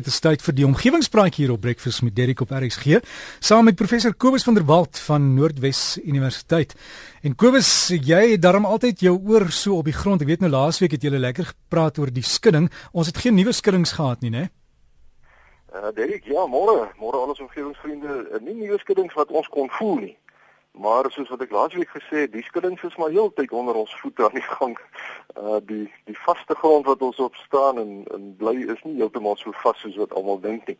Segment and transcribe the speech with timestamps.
[0.00, 3.02] Dit is tyd vir die omgewingspraatjie hier op Breakfast met Derrick op RXG,
[3.44, 6.72] saam met professor Kobus van der Walt van Noordwes Universiteit.
[7.20, 10.24] En Kobus, jy het darm altyd jou oor so op die grond.
[10.24, 12.70] Ek weet nou laasweek het jy lekker gepraat oor die skudding.
[12.96, 14.46] Ons het geen nuwe skuddings gehad nie, né?
[15.68, 19.68] Uh Derrick, ja, môre, môre al ons omgewingsvriende, uh, nie nuwe skuddings wat ons kon
[19.76, 20.16] voel nie.
[20.72, 24.24] Maar soos wat ek laasweek gesê het, die skuddings is maar heeltyd onder ons voete
[24.24, 24.76] aan die gang.
[25.36, 29.36] Uh die die vaste grond wat ons op staan en en bly is nie heeltemal
[29.36, 30.78] so vas soos wat almal dink nie.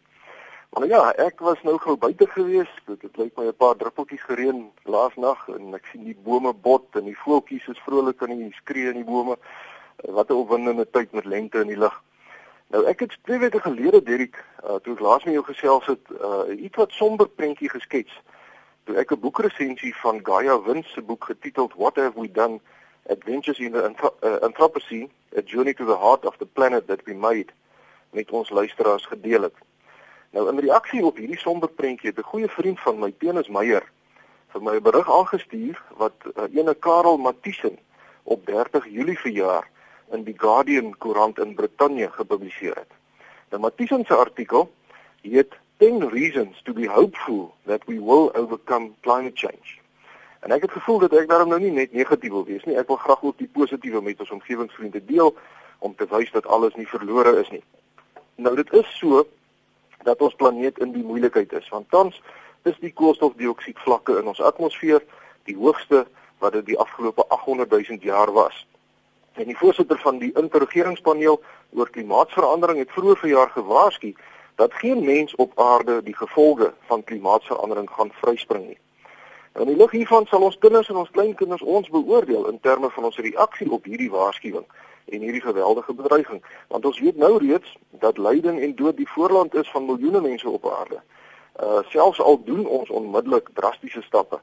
[0.70, 2.70] Maar ja, ek was nou gou buite gewees.
[2.87, 6.97] Dit het lyk my 'n paar druppeltjies gereën laasnag en ek sien die bome bot
[6.97, 9.36] en die voeltjies is vrolik aan die skree in die bome.
[9.36, 12.02] Uh, wat 'n opwindende tyd met lente in die lug.
[12.66, 16.11] Nou ek het twee weke gelede Derek, uh, toe ek laas met jou gesels het,
[16.22, 18.12] uh, iets wat somber prentjie geskets
[18.90, 22.60] toe ek 'n boekresensie van Gaia Wins se boek getiteld What Have We Done
[23.06, 25.08] Adventures in the uh, Anthropocene
[25.38, 27.52] A Journey to the Heart of the Planet That We Made
[28.10, 29.54] met ons luisteraars gedeel het.
[30.30, 33.84] Nou in reaksie op hierdie somber prentjie het 'n goeie vriend van my, Tenus Meyer,
[34.48, 37.78] vir my 'n berig aangestuur wat uh, ene Karel Matthiesen
[38.22, 39.70] op 30 Julie verjaar
[40.10, 42.92] in die Guardian koerant in Brittanje gepubliseer het.
[43.50, 44.72] Nou Matthiesen se artikel
[45.22, 49.81] heet 10 reasons to be hopeful that we will overcome climate change.
[50.41, 52.77] En ek het gevoel dat ek daarom nou nie net negatief wil wees nie.
[52.77, 55.33] Ek wil graag ook die positiewe met ons omgewingsvriende deel
[55.78, 57.62] om te wys dat alles nie verlore is nie.
[58.37, 59.25] Nou dit is so
[60.05, 62.20] dat ons planeet in die moeilikheid is want tans
[62.69, 65.00] is die koolstofdioksied vlakke in ons atmosfeer
[65.48, 66.05] die hoogste
[66.44, 68.67] wat dit die afgelope 800 000 jaar was.
[69.41, 71.41] En die voorsitter van die interregeringspaneel
[71.72, 74.12] oor klimaatsverandering het vroeër verjaar gewaarsku
[74.61, 78.78] dat geen mens op aarde die gevolge van klimaatsverandering gaan vryspring nie.
[79.53, 82.91] Nou in die lig hiervan sal ons kinders en ons kleinkinders ons beoordeel in terme
[82.91, 84.66] van ons reaksie op hierdie waarskuwing
[85.14, 87.72] en hierdie geweldige bedreiging, want ons weet nou reeds
[88.05, 91.00] dat lyding en dood die voorland is van miljoene mense op aarde.
[91.64, 94.41] Uh selfs al doen ons onmiddellik drastiese stappe.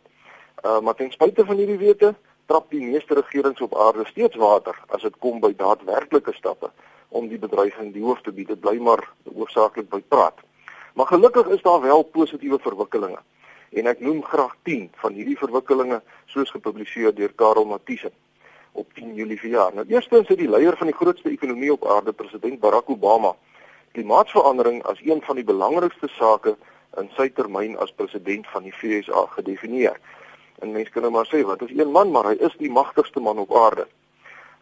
[0.66, 4.82] Uh maar ten spyte van hierdie wete, trap die meeste regerings op aarde steeds water
[4.88, 6.74] as dit kom by daadwerklike stappe
[7.10, 8.48] om die bedreiging die hoof te bied.
[8.48, 9.04] Dit bly maar
[9.34, 10.40] hoofsaaklik by praat.
[10.94, 13.20] Maar gelukkig is daar wel positiewe verwikkelinge.
[13.70, 18.16] En ek noem graag 10 van hierdie verwikkelinge soos gepubliseer deur Karel Matthiesen
[18.72, 19.74] op 10 Julie verjaar.
[19.74, 23.34] Nou eerstens het die leier van die grootste ekonomie op aarde, president Barack Obama,
[23.92, 26.56] klimaatsverandering as een van die belangrikste sake
[27.02, 29.98] in sy termyn as president van die VSA gedefinieer.
[30.62, 33.22] En mense kan nou maar sê wat is een man, maar hy is die magtigste
[33.22, 33.88] man op aarde.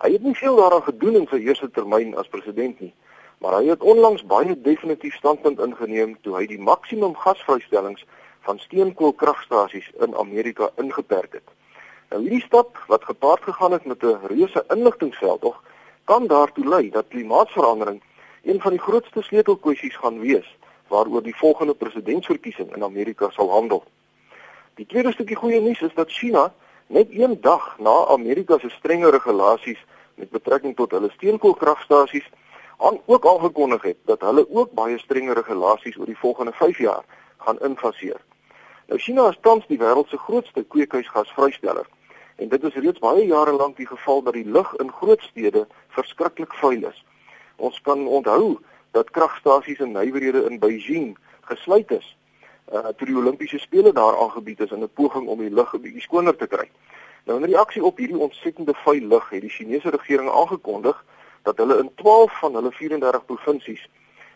[0.03, 2.93] Hy het nie veel daaraan gedoen in sy eerste termyn as president nie,
[3.39, 8.03] maar hy het onlangs baie definitief standpunt ingeneem toe hy die maksimum gasvrystellings
[8.47, 11.47] van steenkoolkragstasies in Amerika ingeperk het.
[12.11, 15.63] Nou hierdie stap wat gepaard gegaan het met 'n reuse inligtingveldtog
[16.03, 18.01] kan daartoe lei dat klimaatsverandering
[18.43, 20.57] een van die grootste sleutelkwessies gaan wees
[20.87, 23.83] waaroor die volgende presidentsverkiesing in Amerika sal handel.
[24.75, 26.53] Die tweede stukkie goeie nuus is dat China
[26.87, 29.85] net een dag na Amerika se strenge regulasies
[30.15, 32.29] met betrekking tot hulle steenkoolkragstasies
[32.77, 37.03] aan ook aangekondig het dat hulle ook baie strenge regulasies oor die volgende 5 jaar
[37.37, 38.21] gaan infaseer.
[38.87, 41.87] Nou China is tans die wêreld se grootste kweekhuisgasvrysteller
[42.35, 45.67] en dit is reeds baie jare lank die geval dat die lug in groot stede
[45.87, 47.05] verskriklik vuil is.
[47.55, 48.59] Ons kan onthou
[48.91, 52.15] dat kragstasies in nywerhede in Beijing gesluit is
[52.73, 55.81] uh toe die Olimpiese spele daar aangebied is in 'n poging om die lug 'n
[55.81, 56.69] bietjie skoner te kry.
[57.25, 61.05] Nou in reaksie op hierdie ontsettende vuil lug het die Chinese regering aangekondig
[61.43, 63.89] dat hulle in 12 van hulle 34 provinsies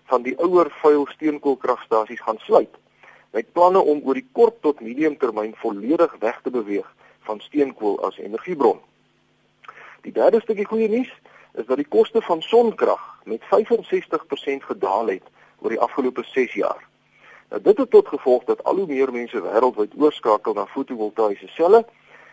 [0.04, 2.78] van die ouer vuil steenkoolkragstasies gaan sluit
[3.32, 6.88] met planne om oor die kort tot medium termyn volledig weg te beweeg
[7.30, 8.80] van steenkool as energiebron.
[10.02, 11.12] Die derde stukkie goeie nuus
[11.54, 15.24] is dat die koste van sonkrag met 65% gedaal het
[15.62, 16.89] oor die afgelope 6 jaar.
[17.50, 21.86] Nou dit het tot gevolg dat al hoe meer mense wêreldwyd oorskakel na fotovoltaïese selle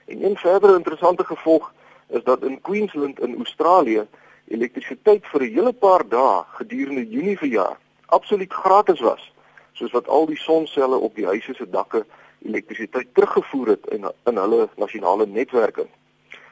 [0.07, 1.73] en een verdere interessante gevolg
[2.09, 4.07] is dat in Queensland in Australië
[4.49, 9.33] elektrisiteit vir 'n hele paar dae gedurende Junie verjaar absoluut gratis was
[9.73, 12.05] soos wat al die sonselle op die huise se dakke
[12.43, 15.87] elektrisiteit teruggevoer het in in hulle nasionale netwerke.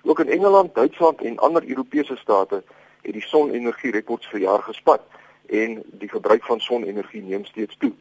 [0.02, 2.62] Ook in Engeland, Duitsland en ander Europese state
[3.02, 5.00] het die sonenergie rekords verjaar gespat
[5.46, 7.92] en die gebruik van sonenergie neem steeds toe.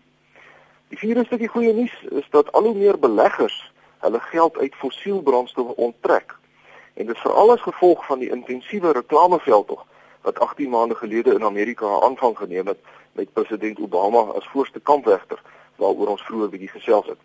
[0.93, 3.55] Die vierde stukkie goeie nuus is dat al hoe meer beleggers
[4.05, 6.35] hulle geld uit fossielbrandstowwe onttrek.
[6.93, 9.85] En dit is veral as gevolg van die intensiewe reklameveldtog
[10.21, 12.77] wat 18 maande gelede in Amerika aanvang geneem het
[13.17, 15.41] met president Obama as voorste kampvegter
[15.81, 17.21] waaroor ons vroeër bietjie gesels het.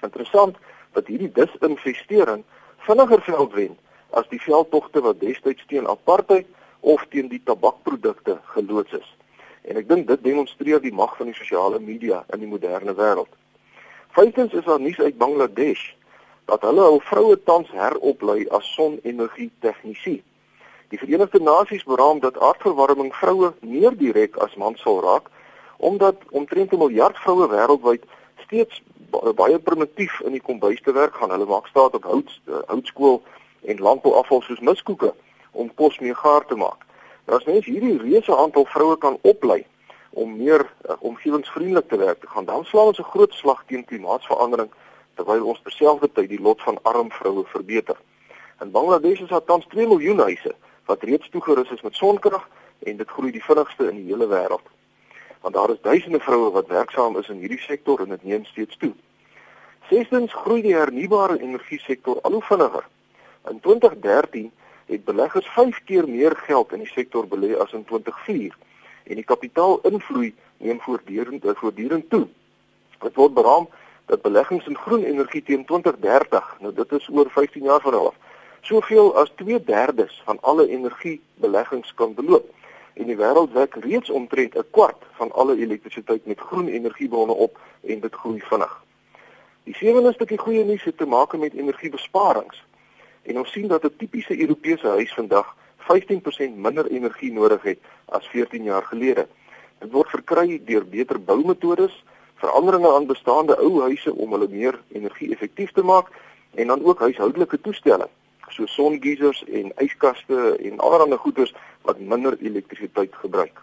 [0.00, 0.56] Interessant
[0.96, 2.40] dat hierdie disinvestering
[2.88, 3.76] vinniger veld wen
[4.16, 6.48] as die veldtogte wat destyds teen apartheid
[6.80, 9.16] of teen die tabakprodukte geloods is.
[9.64, 13.30] En ek dink dit demonstreer die mag van die sosiale media in die moderne wêreld.
[14.16, 15.94] Vyftens is daar nuus uit Bangladesh
[16.44, 20.20] dat hulle hul vroue tans heroplei as sonenergie tegnisie.
[20.92, 25.32] Die Verenigde Nasies beraam dat aardverwarming vroue meer direk as mans sal raak
[25.76, 28.04] omdat omtrent 'n miljard vroue wêreldwyd
[28.44, 28.82] steeds
[29.34, 31.30] baie primitief in die kombuis te werk gaan.
[31.30, 33.22] Hulle maak staat op hout uh, houtskool
[33.64, 35.14] en landbouafval soos miskoeke
[35.52, 36.83] om kos mee gaar te maak.
[37.24, 39.64] Nou as mens hierdie reuse aantal vroue kan oplei
[40.10, 43.84] om meer uh, omgewingsvriendelik te werk te gaan, dan slaan ons 'n groot slag teen
[43.84, 44.70] klimaatsverandering
[45.14, 47.96] terwyl ons terselfdertyd die lot van arm vroue verbeter.
[48.60, 50.54] In Bangladesh is daar tans 2 miljoen huise
[50.84, 52.48] wat reeds toegerus is met sonkrag
[52.78, 54.66] en dit groei die vinnigste in die hele wêreld.
[55.40, 58.76] Want daar is duisende vroue wat werksaam is in hierdie sektor en dit neem steeds
[58.76, 58.92] toe.
[59.88, 62.86] Sestens groei die hernubare energie sektor al hoe vinniger.
[63.50, 64.52] In 2013
[64.86, 68.56] het beleggers 5 keer meer geld in die sektor belê as in 2004
[69.04, 72.26] en die kapitaalinvloei neem voortdurend voortdurend toe.
[73.00, 73.68] Dit word beraam
[74.06, 78.06] dat beleggings in groen energie teen 2030, nou dit is oor 15 jaar van nou
[78.06, 78.16] af,
[78.60, 82.52] soveel as 2/3 van alle energiebeleggings kan beloop.
[82.94, 87.58] En die wêreld werk reeds omtrent 'n kwart van alle elektrisiteit met groen energiebronne op
[87.80, 88.82] en dit groei vinnig.
[89.64, 92.64] Die sewende stukkie goeie nuus het te maak met energiebesparings.
[93.24, 98.26] En ons sien dat 'n tipiese Europese huis vandag 15% minder energie nodig het as
[98.28, 99.26] 14 jaar gelede.
[99.78, 102.04] Dit word verkry deur beter boumetodes,
[102.34, 106.08] veranderinge aan bestaande ou huise om hulle meer energie-effektief te maak
[106.54, 108.08] en dan ook huishoudelike toestelle
[108.54, 113.60] so songeisers en yskaste en allerlei goederes wat minder elektrisiteit gebruik.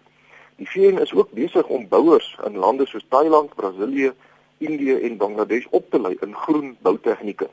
[0.60, 4.12] Die VN is ook besig om bouers in lande soos Thailand, Brasilië,
[4.58, 7.50] Indië en Bangladesh op te lei in groen boutegnieke.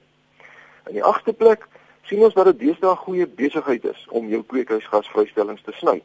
[0.89, 1.69] In die agste plek
[2.09, 6.01] sien ons dat dit deesdae goeie besigheid is om jou kweekhuisgasvrystellings te sny.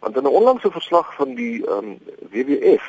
[0.00, 1.98] Want in 'n onlangse verslag van die ehm um,
[2.32, 2.84] WWF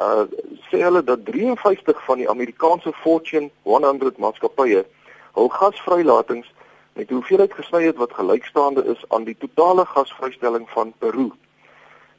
[0.00, 0.24] uh
[0.70, 4.84] sê hulle dat 53 van die Amerikaanse Fortune 100 maatskappye
[5.32, 6.52] hul gasvrylatings
[6.92, 11.30] met 'n hoeveelheid gesnyheid wat gelykstaande is aan die totale gasvrystelling van Peru.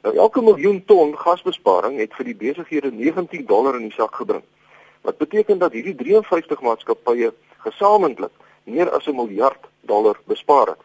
[0.02, 4.42] Nou elke miljoen ton gasbesparing het vir die besighede 19 dollar in die sak gebring.
[5.00, 8.32] Wat beteken dat hierdie 53 maatskappye gesamentlik
[8.64, 10.82] meer as 'n miljard dollar bespaar het.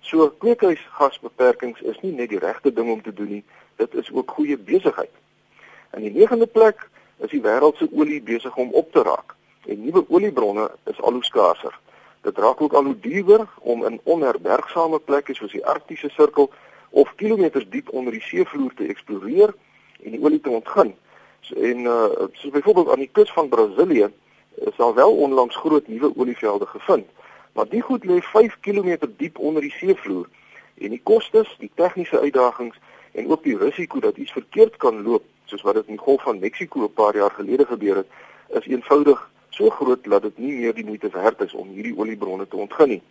[0.00, 3.44] So kweekhuisgasbeperkings is nie net die regte ding om te doen nie,
[3.76, 5.12] dit is ook goeie besigheid.
[5.92, 6.88] In die negende plek
[7.18, 9.34] is die wêreld se olie besig om op te raak
[9.66, 11.78] en nuwe oliebronne is al hoe skaarser.
[12.20, 16.50] Dit raak ook al hoe duurder om in onherbergsame plekke soos die Arktiese sirkel
[16.90, 19.54] of kilometers diep onder die seevloer te eksploreer
[20.02, 20.94] en die olie te ontgin.
[21.40, 24.10] So, en uh soos byvoorbeeld aan die kus van Brasilië
[24.60, 27.06] is daar wel onlangs groot nuwe olievelde gevind.
[27.52, 30.28] Maar die goed lê 5 km diep onder die seevloer
[30.78, 32.78] en die kostes, die tegniese uitdagings
[33.12, 36.22] en ook die risiko dat iets verkeerd kan loop, soos wat dit in die Golf
[36.22, 38.06] van Mexiko 'n paar jaar gelede gebeur het,
[38.48, 42.48] is eenvoudig so groot dat dit nie meer die moeite werd is om hierdie oliebronne
[42.48, 43.02] te ontgin nie.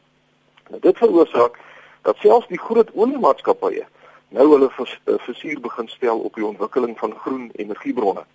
[0.69, 1.59] Nou dit veroorsaak
[2.01, 3.85] dat selfs die groot oliemaatskappye
[4.29, 4.69] nou hulle
[5.17, 8.25] versuur eh, begin stel op die ontwikkeling van groen energiebronne.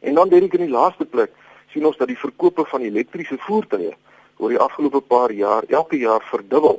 [0.00, 1.32] En dan dink ek in die laaste plek
[1.76, 3.92] sien ons dat die verkope van elektriese voertuie
[4.40, 6.78] oor die afgelope paar jaar elke jaar verdubbel.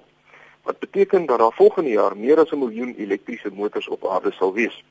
[0.65, 4.53] Wat beteken dat daar volgende jaar meer as 'n miljoen elektriese motors op aarde sal
[4.53, 4.83] wees.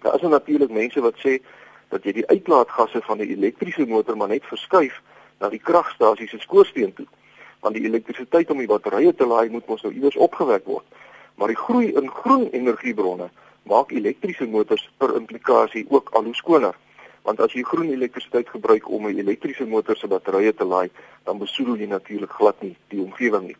[0.00, 1.42] Daar is natuurlik mense wat sê
[1.88, 5.02] dat jy die uitlaatgasse van 'n elektriese motor maar net verskuif
[5.40, 7.06] na die kragstasie se skoorsteen toe.
[7.60, 10.84] Want die elektrisiteit om die batterye te laai moet mos nou iewers opgewek word.
[11.34, 13.30] Maar die groei in groen energiebronne
[13.62, 16.74] maak elektriese motors per implikasie ook al hoe skoner.
[17.24, 20.90] Want as jy groen elektrisiteit gebruik om 'n elektriese motor se batterye te laai,
[21.24, 23.56] dan besoedel jy natuurlik glad nie die omgewing nie.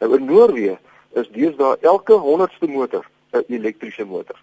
[0.00, 0.78] Nou in Noorwe
[1.12, 4.40] is deesdae elke 100ste motor 'n elektriese motor.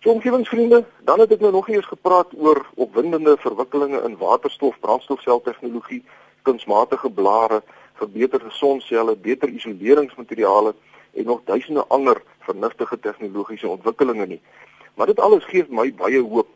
[0.00, 6.04] So omgewingsvriende, dan het ek nou nog eers gepraat oor opwindende verwikkelinge in waterstof, brandstofseltegnologie,
[6.42, 7.62] kunsmatige blare,
[7.94, 10.74] verbeterde sonselle, beter isoleringsmateriale
[11.14, 14.40] en nog duisende ander vernuftige tegnologiese ontwikkelinge nie.
[14.94, 16.48] Maar dit alles gee my baie hoop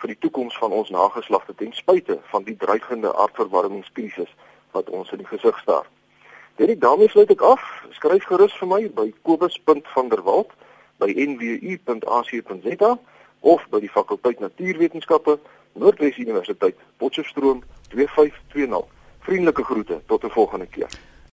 [0.00, 4.32] vir die toekoms van ons nageslagte ten spyte van die dreigende aardverwarmingskrisis
[4.72, 5.86] wat ons in die gesig staar.
[6.56, 7.62] Dit daarmee sluit ek af.
[7.90, 10.52] Skryf gerus vir my by kobus.vanderwalt
[11.00, 12.92] by nwu.ac.za
[13.40, 15.38] of by die fakulteit Natuurwetenskappe
[15.76, 17.60] Noordwes Universiteit Potchefstroom
[17.92, 18.88] 2520.
[19.28, 21.15] Vriendelike groete tot 'n volgende keer.